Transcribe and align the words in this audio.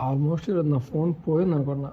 Almost 0.00 0.50
ఈరోజు 0.50 0.68
నా 0.68 0.78
phone 0.78 1.14
పోయింది 1.28 1.54
అనుకున్నా 1.54 1.92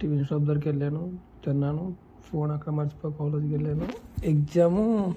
టీవీ 0.00 0.24
షాప్ 0.24 0.42
దగ్గరికి 0.42 0.68
వెళ్ళాను 0.68 1.18
తిన్నాను 1.44 1.96
ఫోన్ 2.24 2.50
అక్కడ 2.50 2.72
మర్చిపోయి 2.72 3.14
కాలేజ్కి 3.14 3.52
వెళ్ళాను. 3.54 3.86
ఎగ్జాము 4.24 5.14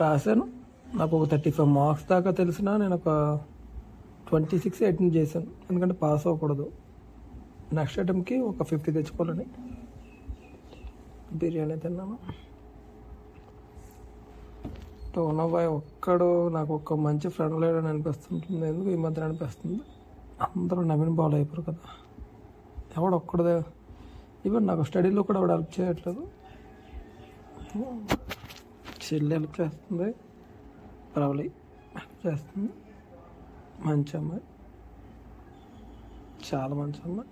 రాశాను. 0.00 0.48
నాకు 0.94 1.16
ఒక 1.16 1.30
థర్టీ 1.30 1.50
ఫైవ్ 1.50 1.68
మార్క్స్ 1.68 2.08
దాకా 2.08 2.30
తెలిసిన 2.30 2.76
నేను 2.76 2.94
ఒక 2.94 3.40
ట్వంటీ 4.28 4.58
సిక్స్ 4.58 4.82
అటెండ్ 4.82 5.16
చేశాను. 5.16 5.46
ఎందుకంటే 5.70 5.94
పాస్ 5.94 6.26
అవ్వకూడదు. 6.26 6.70
నెక్స్ట్ 7.72 7.98
అటెంప్ట్కి 7.98 8.40
ఒక 8.40 8.62
ఫిఫ్టీ 8.62 8.92
తెచ్చుకోవాలని 8.92 9.46
బిర్యానీ 11.32 11.76
తిన్నాను. 11.76 12.18
టోనబాయ్ 15.14 15.66
ఒక్కడు 15.66 16.48
నాకు 16.48 16.74
ఒక 16.74 16.94
మంచి 16.94 17.28
ఫ్రెండ్ 17.28 17.60
లేడని 17.60 17.88
అనిపిస్తుంటుంది. 17.88 18.68
ఎందుకు 18.68 18.90
ఈ 18.90 18.96
మధ్య 18.96 19.22
అనిపిస్తుంది? 19.22 19.80
అందరూ 20.40 20.82
నవీన్ 20.82 21.14
బాల్ 21.14 21.34
అయిపోరు 21.34 21.62
కదా. 21.62 21.76
ఎవడొక్కడదే? 22.96 23.54
ఒక్కడే 23.54 23.76
ఈవెన్ 24.46 24.66
నాకు 24.66 24.82
స్టడీలో 24.82 25.22
కూడా 25.22 25.38
ఎవడు 25.38 25.52
హెల్ప్ 25.52 25.80
చేయట్లేదు. 25.80 26.28
చెల్లి 29.06 29.36
హెల్ప్ 29.36 29.60
చేస్తుంది. 29.60 30.14
ప్రవళి 31.16 31.52
హెల్ప్ 31.96 32.26
చేస్తుంది. 32.26 32.70
మంచి 33.84 34.16
అమ్మాయి. 34.16 34.42
చాలా 36.54 36.74
మంచి 36.74 37.00
అమ్మాయి. 37.04 37.28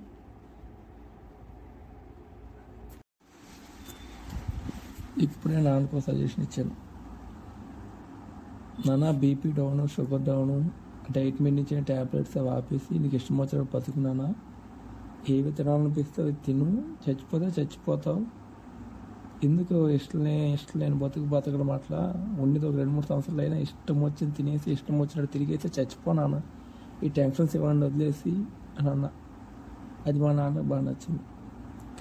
ఇప్పుడే 5.25 5.61
నాన్నకు 5.61 6.01
సజెషన్ 6.01 6.45
ఇచ్చాను. 6.45 6.77
నాన్న 8.89 9.11
BP 9.11 9.53
down 9.53 9.89
sugar 9.89 10.23
down 10.23 10.71
diet 11.13 11.43
మీద 11.43 11.59
ఇచ్చిన 11.59 11.83
ట్యాబ్లెట్స్ 11.83 12.39
అవి 12.39 12.49
ఆపేసి 12.49 12.99
నీకు 12.99 13.17
ఇష్టం 13.17 13.39
వచ్చినప్పుడు 13.39 13.81
బతుకున్నానా? 13.81 14.35
ఏవి 15.29 15.53
తినాలనిపిస్తే 15.53 16.23
అవి 16.23 16.33
తిను. 16.33 16.95
చచ్చిపోతే 17.09 17.45
చచ్చిపోతావు. 17.45 18.27
ఎందుకు 19.45 19.89
ఇష్టం 19.89 20.27
ఇష్టం 20.27 20.81
లేని 20.81 20.95
బతుకు 20.95 21.25
బతకడం 21.25 21.71
అట్లా? 21.71 22.15
ఉండేది 22.39 22.67
ఒక 22.67 22.75
రెండు 22.75 22.93
మూడు 22.93 23.07
సంవత్సరాలు 23.07 23.41
అయినా 23.41 23.57
ఇష్టం 23.57 24.03
వచ్చింది 24.05 24.35
తినేసి 24.35 24.73
ఇష్టం 24.73 24.99
వచ్చినట్టు 24.99 25.33
తిరిగేస్తే 25.33 25.83
చచ్చిపోనాను 25.83 26.43
ఈ 27.05 27.09
టెన్షన్స్ 27.09 27.57
ఇవ్వండి 27.57 27.87
వదిలేసి 27.87 28.31
అని 28.79 28.91
అన్న. 28.91 29.11
అది 30.07 30.19
మా 30.19 30.33
నాన్న 30.33 30.61
బాగా 30.61 30.83
నచ్చింది. 30.83 31.23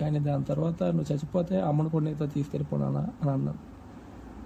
కానీ 0.02 0.20
దాని 0.20 0.44
తర్వాత 0.44 0.84
నువ్వు 0.84 1.14
చచ్చిపోతే 1.14 1.62
అమ్మను 1.62 1.90
కూడా 1.90 2.06
నీతో 2.06 2.26
తీసుకెళ్ళిపోనానా 2.26 3.08
అని 3.22 3.32
అన్నాను. 3.32 3.60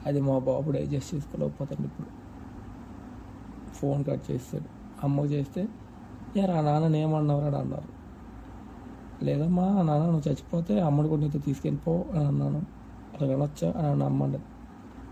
అది 0.06 0.22
మా 0.22 0.40
బాబు 0.40 0.72
డైజెస్ట్ 0.72 1.16
చేసుకోలేకపోతాడు 1.16 1.82
ఇప్పుడు. 1.82 2.27
ఫోన్ 3.80 4.02
కట్ 4.06 4.26
చేస్తాడు. 4.30 4.68
అమ్మ 5.04 5.26
చేస్తే 5.34 5.62
యారా 6.36 6.58
నాన్న 6.62 6.96
ఏమన్నావు 6.98 7.42
అని 7.42 7.58
అన్నారు. 7.58 7.90
లేదమ్మా 9.22 9.66
నాన్న 9.80 10.04
నువ్వు 10.06 10.26
చచ్చిపోతే 10.28 10.74
అమ్మని 10.80 11.08
కూడా 11.10 11.22
నీతో 11.22 11.40
తీసుకెళ్ళిపో 11.40 11.94
అని 12.14 12.26
అన్నాను. 12.26 12.62
అలా 13.14 13.26
వెళ్ళొచ్చా 13.28 13.70
అని 13.78 13.88
అన్న 13.88 14.04
అమ్మ 14.04 14.22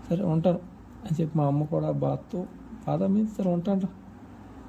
సరే 0.08 0.22
ఉంటాను 0.34 0.60
అని 1.02 1.16
చెప్పి 1.20 1.38
మా 1.38 1.46
అమ్మ 1.46 1.64
కూడా 1.66 1.90
బాధతో 2.04 2.40
బాధ 2.86 3.02
మీద 3.14 3.26
సరే 3.36 3.48
ఉంటాను 3.50 3.88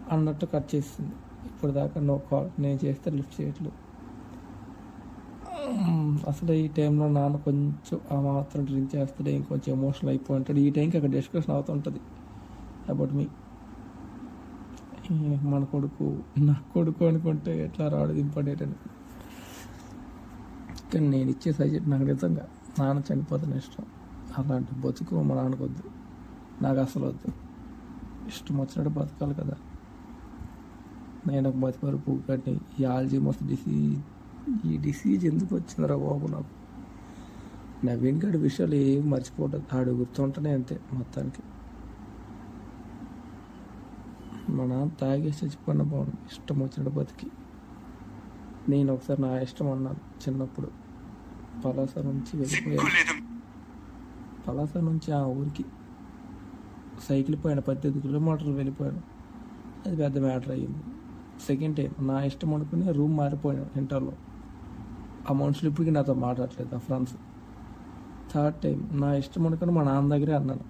అన్నట్టు 0.07 0.45
కట్ 0.45 0.69
చేసింది. 0.75 1.15
ఇప్పుడు 1.45 1.71
దాకా 1.71 1.99
నో 2.01 2.17
కాల్ 2.29 2.49
నేను 2.59 2.79
చేస్తే 2.85 3.11
లిఫ్ట్ 3.11 3.35
చేయట్లేదు. 3.39 3.77
అసలు 6.29 6.53
ఈ 6.53 6.67
టైంలో 6.67 7.07
నాన్న 7.09 7.37
కొంచెం 7.37 7.97
ఆ 8.11 8.17
మాత్రం 8.27 8.61
డ్రింక్ 8.65 8.95
చేస్తాడు 8.95 9.29
ఇంకొంచెం 9.29 9.71
ఎమోషనల్ 9.77 10.09
అయిపోయి 10.09 10.37
ఉంటాడు. 10.39 10.59
ఈ 10.59 10.69
టైంకి 10.69 10.97
అక్కడ 10.97 11.11
డిస్కషన్ 11.11 11.51
అవుతుంటుంది. 11.51 12.01
About 12.87 13.13
me. 13.13 13.25
మన 15.13 15.63
కొడుకు 15.63 16.23
నా 16.37 16.55
కొడుకు 16.73 17.05
అనుకుంటే 17.05 17.65
ఎట్లా 17.65 17.87
రాడు 17.87 18.11
ఇంపార్టెంట్ 18.11 18.61
అని 18.61 18.73
కానీ 20.93 21.07
నేను 21.07 21.29
ఇచ్చే 21.29 21.53
సజెస్ట్ 21.53 21.89
నాకు 21.89 22.03
నిజంగా 22.03 22.47
నాన్న 22.79 23.13
చనిపోతాను 23.13 23.55
ఇష్టం. 23.55 23.85
అలాంటి 24.37 24.75
బతుకు 24.75 25.21
మా 25.21 25.35
నాన్నకు 25.35 25.63
వద్దు. 25.63 25.83
నాకు 26.63 26.79
అసలు 26.79 27.05
వద్దు. 27.05 27.31
ఇష్టం 28.27 28.57
వచ్చినట్టు 28.57 28.99
బతకాలి 28.99 29.33
కదా. 29.33 29.53
నేను 31.27 31.49
ఒక 31.49 31.55
బతిపరు 31.55 31.97
పువ్వు 31.97 32.59
ఈ 32.79 32.83
ఆల్జీమోస్ 32.83 33.47
డిసీజ్ 33.47 34.01
ఈ 34.67 34.77
డిసీజ్ 34.77 35.25
ఎందుకు 35.25 35.55
వచ్చిందిరా 35.55 35.95
బాబు 35.95 36.27
నాకు? 36.27 36.57
నా 37.85 37.93
వెనుకటి 37.93 38.37
విషయాలు 38.37 38.75
ఏం 38.75 39.09
మర్చిపోవట్లేదు 39.09 39.77
ఆడు 39.77 39.91
గుర్తుంటేనే 39.91 40.51
అంతే 40.51 40.79
మొత్తానికి. 40.93 41.43
మా 44.57 44.65
నాన్న 44.65 44.91
తాగేసి 45.01 45.45
చచ్చిపోయిన 45.45 45.81
బాగుంది 45.91 46.17
ఇష్టం 46.31 46.57
వచ్చినట్టు 46.59 46.93
బతికి. 46.99 47.27
నేను 48.69 48.89
ఒకసారి 48.93 49.21
నా 49.21 49.31
ఇష్టం 49.39 49.67
అన్నాను 49.71 50.01
చిన్నప్పుడు. 50.23 50.69
పలాస 51.65 51.97
నుంచి 51.97 52.33
వెళ్ళిపోయాను. 52.41 53.23
పలాస 54.47 54.77
నుంచి 54.77 55.09
ఆ 55.11 55.21
ఊరికి 55.39 55.65
సైకిల్ 57.07 57.37
పోయాను 57.43 57.61
పద్దెనిమిది 57.61 58.07
కిలోమీటర్లు 58.07 58.53
వెళ్ళిపోయాను. 58.53 59.01
అది 59.85 59.95
పెద్ద 59.97 60.17
మ్యాటర్ 60.17 60.51
అయ్యింది. 60.51 60.81
సెకండ్ 61.47 61.75
టైం 61.77 61.91
నా 62.07 62.23
ఇష్టం 62.23 62.53
అనుకుని 62.53 62.91
రూమ్ 62.91 63.17
మారిపోయాను 63.17 63.67
ఇంటర్లో. 63.75 64.13
ఆ 65.29 65.33
మనుషులు 65.33 65.69
ఇప్పటికీ 65.69 65.91
నాతో 65.91 66.13
మాట్లాడలేదు 66.13 66.75
ఆ 66.75 66.77
ఫ్రెండ్స్. 66.77 67.15
థర్డ్ 68.33 68.57
టైం 68.61 68.79
నా 69.01 69.09
ఇష్టం 69.15 69.47
అనుకుని 69.47 69.71
మా 69.71 69.83
నాన్న 69.83 70.15
దగ్గరే 70.15 70.33
అన్నాను. 70.33 70.65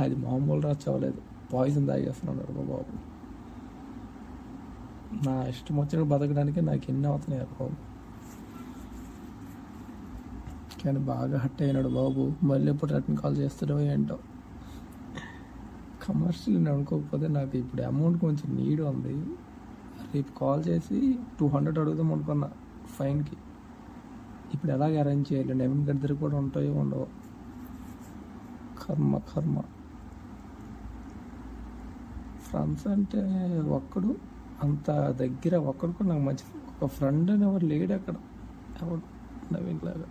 అది 0.00 0.14
మామూలు 0.14 0.60
రాచి 0.60 1.12
పాయిజన్ 1.52 1.88
తాగేస్తున్నాడు 1.88 2.52
మా 2.52 2.64
బాబు. 2.74 3.11
నా 5.12 5.44
ఇష్టం 5.44 5.76
వచ్చినట్టు 5.76 6.08
బతకడానికి 6.08 6.62
నాకు 6.62 6.82
ఎన్ని 6.88 7.08
అవుతున్నాయి 7.08 7.46
బాబు. 7.46 7.92
కానీ 10.84 10.98
బాగా 10.98 11.38
హట్ 11.38 11.62
అయినాడు 11.62 11.88
బాబు. 11.88 12.32
మళ్ళీ 12.42 12.72
ఎప్పుడు 12.72 12.92
రిటర్న్ 12.92 13.16
కాల్ 13.16 13.36
చేస్తాడో 13.36 13.80
ఏంటో. 13.80 14.18
కమర్షియల్ 16.08 16.64
నేను 16.64 16.76
అనుకోకపోతే 16.76 17.28
నాకు 17.28 17.56
ఇప్పుడు 17.56 17.82
అమౌంట్ 17.82 18.20
కొంచెం 18.20 18.56
నీడ్ 18.56 18.80
ఉంది. 18.80 19.26
రేపు 20.14 20.38
కాల్ 20.38 20.64
చేసి 20.68 21.18
టూ 21.40 21.48
హండ్రెడ్ 21.48 21.78
అడుగుదాం 21.78 22.12
అనుకున్నా 22.12 22.50
ఫైన్కి 22.98 23.36
ఇప్పుడు 24.54 24.72
ఎలాగ 24.72 25.00
అరేంజ్ 25.00 25.32
చేయాలి? 25.32 25.54
నవీన్ 25.54 25.88
గడి 25.88 25.98
దగ్గర 25.98 26.12
కూడా 26.12 26.36
ఉంటాయో 26.36 26.74
ఉండవు? 26.74 27.06
కర్మ 28.82 29.18
కర్మ. 29.18 29.60
ఫ్రెండ్స్ 32.42 32.86
అంటే 32.86 33.22
ఒక్కడు. 33.60 34.31
అంత 34.62 34.90
దగ్గర 34.90 35.56
ఒకరికి 35.56 35.98
కూడా 35.98 36.08
నాకు 36.08 36.20
మంచి 36.20 36.44
ఒక 36.82 36.88
ఫ్రెండ్ 36.88 37.30
అని 37.30 37.42
ఎవరు 37.42 37.66
లేడు 37.66 37.92
అక్కడ. 37.92 38.14
ఎవరు 38.82 39.00
నవీన్ 39.52 39.80
లాగా. 39.84 40.04